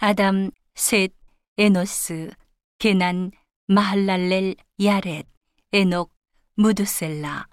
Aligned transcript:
아담, 0.00 0.52
셋, 0.76 1.12
에노스, 1.56 2.30
게난, 2.78 3.32
마할랄렐, 3.66 4.54
야렛, 4.80 5.26
에녹, 5.72 6.12
무드셀라, 6.54 7.48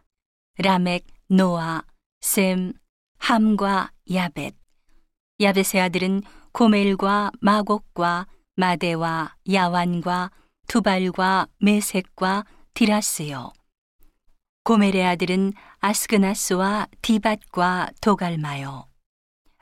라멕, 0.60 1.04
노아, 1.28 1.81
셈, 2.21 2.73
함과 3.18 3.89
야벳. 4.13 4.55
야벳의 5.42 5.81
아들은 5.81 6.21
고멜과 6.52 7.31
마곡과 7.42 8.27
마대와 8.57 9.36
야완과 9.52 10.30
두발과 10.68 11.48
메색과 11.57 12.46
디라스요. 12.75 13.54
고멜의 14.64 15.04
아들은 15.04 15.54
아스그나스와 15.80 16.89
디밧과 17.02 17.89
도갈마요. 18.02 18.95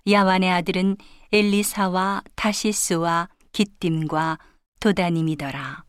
야완의 0.06 0.52
아들은 0.52 0.98
엘리사와 1.32 2.24
다시스와 2.36 3.30
기띔과 3.54 4.38
도다님이더라. 4.82 5.86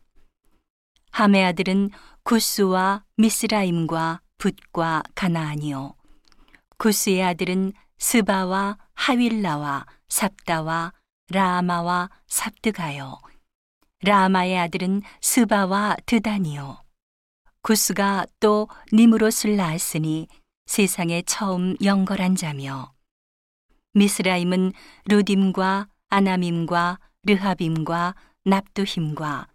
함의 1.11 1.43
아들은 1.45 1.89
구스와 2.23 3.03
미스라임과 3.17 4.21
붓과 4.37 5.03
가나안이요. 5.15 5.95
구스의 6.77 7.23
아들은 7.23 7.73
스바와 7.97 8.77
하윌라와 8.93 9.85
삽다와 10.07 10.93
라마와 11.29 12.09
삽드가요. 12.27 13.19
라마의 14.01 14.57
아들은 14.59 15.01
스바와 15.19 15.97
드다니요. 16.05 16.81
구스가 17.63 18.27
또 18.39 18.69
니무롯을 18.93 19.57
낳았으니 19.57 20.27
세상에 20.67 21.21
처음 21.23 21.75
영걸한 21.83 22.35
자며 22.35 22.94
미스라임은 23.95 24.73
루딤과 25.05 25.87
아나밈과 26.09 26.99
르하빔과 27.23 28.15
납두힘과 28.43 29.47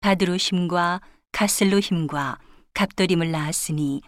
바드루힘과 0.00 1.00
가슬루힘과 1.32 2.38
갑도림을 2.74 3.30
낳았으니 3.32 4.02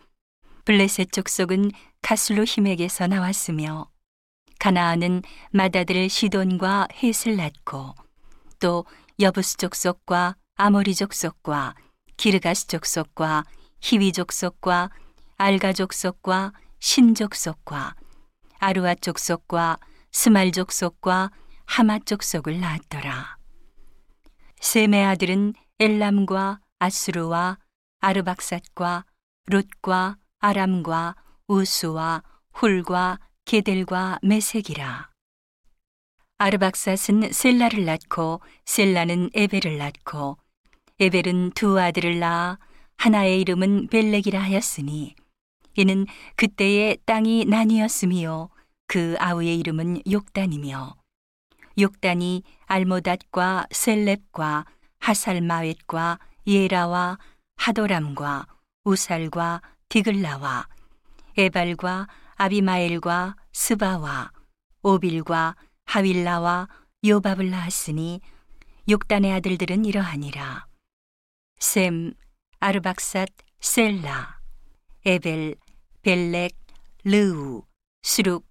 블레셋 0.65 1.13
족속은 1.13 1.73
가슬루힘에게서 2.03 3.09
나왔으며 3.09 3.91
가나안은 4.61 5.23
마다들 5.51 6.09
시돈과 6.09 6.89
헷을 6.93 7.37
낳고 7.37 7.95
또 8.61 8.85
여부스 9.19 9.57
족속과 9.57 10.37
아모리 10.55 10.95
족속과 10.95 11.75
기르가스 12.17 12.69
족속과 12.69 13.45
히위 13.81 14.13
족속과 14.13 14.91
알가 15.37 15.73
족속과 15.73 16.53
신 16.79 17.15
족속과 17.15 17.95
아루아 18.59 18.95
족속과 18.95 19.79
스말 20.11 20.53
족속과 20.53 21.31
하마 21.65 21.99
족속을 22.01 22.61
낳았더라. 22.61 23.39
셈의 24.61 25.05
아들은 25.05 25.55
엘람과 25.79 26.61
아스루와 26.79 27.59
아르박삿과 28.01 29.05
롯과 29.47 30.17
아람과 30.41 31.15
우수와 31.47 32.23
훌과 32.53 33.19
게델과 33.45 34.19
메색이라. 34.23 35.11
아르박삿은 36.39 37.33
셀라를 37.33 37.85
낳고 37.85 38.41
셀라는 38.65 39.31
에벨을 39.35 39.79
낳고 39.79 40.39
에벨은 41.01 41.53
두 41.53 41.81
아들을 41.81 42.19
낳아 42.19 42.59
하나의 42.97 43.41
이름은 43.41 43.89
벨렉이라 43.89 44.41
하였으니 44.41 45.15
이는 45.79 46.07
그때의 46.35 46.99
땅이 47.07 47.45
나뉘었으며 47.45 48.51
그 48.89 49.15
아우의 49.21 49.57
이름은 49.61 50.03
욕단이며. 50.11 50.97
욕단이 51.79 52.43
알모닷과 52.67 53.69
셀렙과 53.71 54.67
하살마웻과 54.99 56.19
예라와 56.49 57.19
하도람과 57.59 58.49
우살과 58.83 59.63
디글라와 59.89 60.67
에발과 61.37 62.09
아비마엘과 62.35 63.37
스바와 63.53 64.33
오빌과 64.83 65.55
하윌라와 65.85 66.69
요밥을 67.07 67.51
낳았으니 67.51 68.21
욕단의 68.89 69.33
아들들은 69.35 69.85
이러하니라. 69.85 70.67
셈 71.61 72.15
아르박삿 72.59 73.29
셀라 73.61 74.41
에벨 75.05 75.55
벨렉 76.03 76.57
르우 77.05 77.65
수룩 78.03 78.47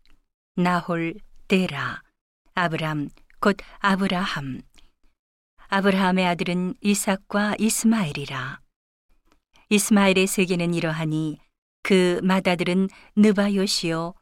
나홀 0.56 1.16
데라 1.48 2.02
아브람 2.54 3.10
곧 3.40 3.58
아브라함. 3.80 4.62
아브라함의 5.70 6.28
아들은 6.28 6.74
이삭과 6.82 7.56
이스마엘이라. 7.60 8.60
이스마엘의 9.70 10.28
세계는 10.28 10.74
이러하니 10.74 11.40
그 11.84 12.20
맏아들은 12.24 12.90
느바요시요 13.16 14.14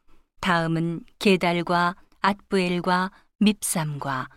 다음은 0.42 1.04
게달과 1.18 1.96
앗부엘과 2.22 3.12
밉삼과 3.40 4.30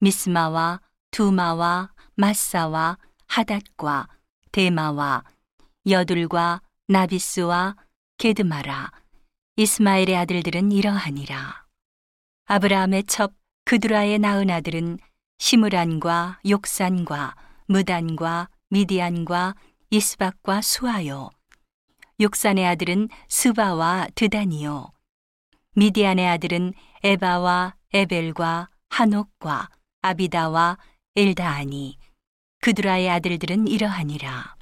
미스마와 0.00 0.80
두마와 1.12 1.92
마사와 2.16 2.98
하닷과 3.26 4.08
데마와 4.50 5.24
여둘과 5.86 6.60
나비스와 6.88 7.76
게드마라 8.22 8.92
이스마엘의 9.56 10.16
아들들은 10.16 10.70
이러하니라. 10.70 11.64
아브라함의 12.44 13.02
첩 13.08 13.32
그두라의 13.64 14.20
낳은 14.20 14.48
아들은 14.48 15.00
시므란과 15.38 16.38
욕산과 16.48 17.34
무단과 17.66 18.48
미디안과 18.68 19.56
이스박과 19.90 20.62
수아요. 20.62 21.30
욕산의 22.20 22.64
아들은 22.64 23.08
스바와 23.28 24.06
드다니요. 24.14 24.92
미디안의 25.74 26.28
아들은 26.28 26.74
에바와 27.02 27.74
에벨과 27.92 28.68
한옥과 28.88 29.68
아비다와 30.00 30.78
엘다하니 31.16 31.98
그두라의 32.60 33.10
아들들은 33.10 33.66
이러하니라. 33.66 34.54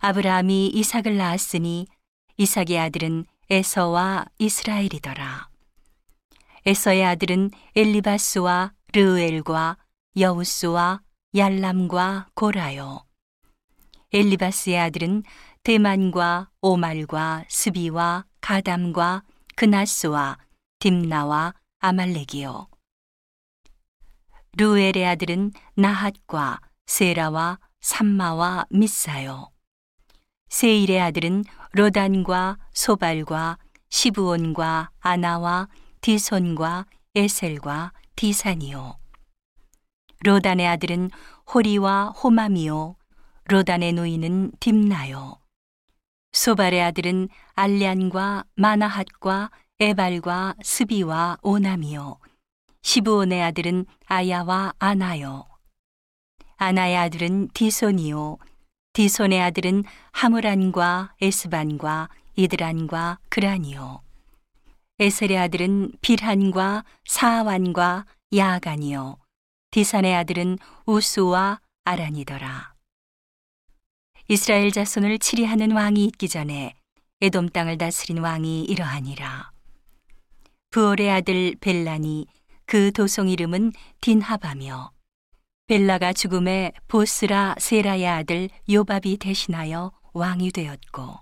아브라함이 0.00 0.70
이삭을 0.70 1.16
낳았으니 1.16 1.86
이삭의 2.40 2.78
아들은 2.78 3.26
에서와 3.50 4.24
이스라엘이더라 4.38 5.50
에서의 6.64 7.04
아들은 7.04 7.50
엘리바스와 7.76 8.72
르엘과 8.94 9.76
여우스와 10.16 11.02
얄람과 11.36 12.28
고라요 12.32 13.04
엘리바스의 14.14 14.78
아들은 14.80 15.22
대만과 15.64 16.48
오말과 16.62 17.44
스비와 17.46 18.24
가담과 18.40 19.22
그나스와 19.54 20.38
딥나와 20.78 21.52
아말렉이요. 21.80 22.68
루엘의 24.56 25.06
아들은 25.06 25.52
나핫과 25.74 26.60
세라와 26.86 27.58
삼마와 27.80 28.64
미사요. 28.70 29.50
세일의 30.48 31.00
아들은 31.00 31.44
로단과 31.72 32.58
소발과 32.72 33.58
시부온과 33.90 34.90
아나와 34.98 35.68
디손과 36.00 36.86
에셀과 37.14 37.92
디산이요. 38.16 38.98
로단의 40.24 40.66
아들은 40.66 41.10
호리와 41.54 42.08
호마미요. 42.08 42.96
로단의 43.44 43.92
노인은 43.92 44.52
딥나요. 44.58 45.38
소발의 46.32 46.82
아들은 46.82 47.28
알리안과 47.54 48.44
마나핫과 48.54 49.50
에발과 49.78 50.54
스비와 50.62 51.38
오남이요. 51.42 52.18
시부온의 52.82 53.42
아들은 53.42 53.86
아야와 54.06 54.74
아나요. 54.78 55.46
아나의 56.56 56.96
아들은 56.96 57.48
디손이요. 57.54 58.38
디손의 59.00 59.40
아들은 59.40 59.84
하무란과 60.12 61.14
에스반과 61.22 62.10
이드란과 62.36 63.18
그란이요. 63.30 64.02
에셀의 64.98 65.38
아들은 65.38 65.92
빌한과 66.02 66.84
사완과 67.06 68.04
야간이요. 68.36 69.16
디산의 69.70 70.14
아들은 70.16 70.58
우수와 70.84 71.62
아란이더라. 71.84 72.74
이스라엘 74.28 74.70
자손을 74.70 75.18
치리하는 75.18 75.72
왕이 75.72 76.04
있기 76.04 76.28
전에 76.28 76.74
에돔 77.22 77.48
땅을 77.48 77.78
다스린 77.78 78.18
왕이 78.18 78.64
이러하니라. 78.64 79.50
부올의 80.72 81.10
아들 81.10 81.54
벨란이 81.58 82.26
그 82.66 82.92
도성 82.92 83.30
이름은 83.30 83.72
딘하바며 84.02 84.92
벨라가 85.70 86.12
죽음에 86.12 86.72
보스라 86.88 87.54
세라의 87.56 88.04
아들 88.04 88.48
요밥이 88.68 89.18
대신하여 89.18 89.92
왕이 90.12 90.50
되었고 90.50 91.14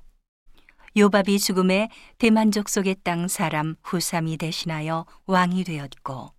요밥이 0.96 1.38
죽음에 1.38 1.90
대만족 2.16 2.70
속의 2.70 2.96
땅 3.02 3.28
사람 3.28 3.76
후삼이 3.84 4.38
대신하여 4.38 5.04
왕이 5.26 5.64
되었고 5.64 6.32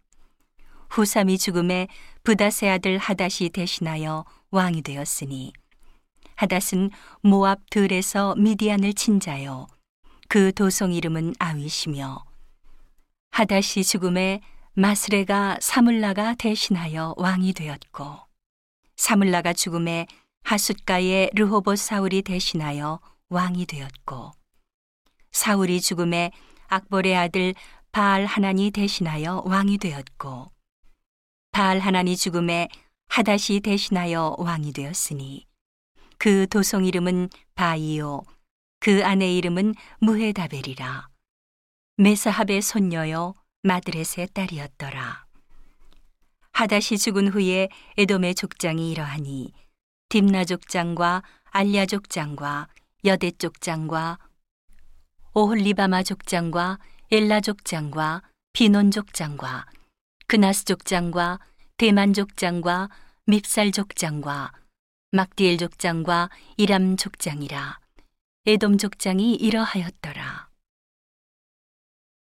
후삼이 0.90 1.38
죽음에 1.38 1.88
부다세 2.24 2.70
아들 2.70 2.98
하닷이 2.98 3.50
대신하여 3.50 4.26
왕이 4.50 4.82
되었으니 4.82 5.54
하닷은 6.34 6.90
모압 7.22 7.70
들에서 7.70 8.34
미디안을 8.38 8.96
친 8.96 9.20
자요. 9.20 9.68
그 10.28 10.52
도성 10.52 10.94
이름은 10.94 11.36
아윗이며 11.38 12.26
하닷이 13.30 13.84
죽음에 13.84 14.42
마스레가 14.80 15.58
사물라가 15.60 16.36
대신하여 16.36 17.14
왕이 17.18 17.52
되었고 17.52 18.18
사물라가 18.96 19.52
죽음에 19.52 20.08
하숫가의 20.44 21.31
르호봇 21.34 21.78
사울이 21.78 22.22
대신하여 22.22 23.02
왕이 23.28 23.66
되었고 23.66 24.31
사울이 25.34 25.81
죽음에 25.81 26.31
악볼의 26.68 27.18
아들 27.18 27.56
바알 27.92 28.26
하나니 28.26 28.72
대신하여 28.72 29.44
왕이 29.46 29.80
되었고 29.80 30.50
바알 31.52 31.80
하나니 31.80 32.16
죽음에 32.16 32.70
하닷이 33.10 33.60
대신하여 33.60 34.38
왕이 34.40 34.72
되었으니 34.72 35.46
그 36.18 36.48
도성 36.48 36.86
이름은 36.86 37.28
바이오 37.54 38.24
그 38.80 39.06
아내 39.06 39.36
이름은 39.36 39.75
무헤다벨이라. 40.00 41.10
메사합의 41.98 42.62
손녀요 42.62 43.34
마드렛의 43.62 44.30
딸이었더라 44.34 45.26
하닷이 46.54 46.98
죽은 46.98 47.28
후에 47.28 47.70
에돔의 47.98 48.36
족장이 48.36 48.90
이러하니 48.92 49.54
딥나 50.08 50.46
족장과 50.46 51.24
알랴 51.52 51.86
족장과 51.86 52.70
여대 53.06 53.32
족장과 53.32 54.20
오홀리바마 55.34 56.04
족장과 56.04 56.80
엘라 57.12 57.42
족장과 57.42 58.24
비논 58.54 58.92
족장과 58.92 59.66
그나스 60.28 60.66
족장과 60.66 61.40
대만 61.78 62.14
족장과 62.14 62.90
밉살 63.26 63.72
족장과 63.72 64.54
막디엘 65.12 65.58
족장과 65.58 66.30
이람 66.58 66.96
족장이라 66.98 67.80
에돔 68.46 68.78
족장이 68.78 69.36
이러하였더라. 69.36 70.38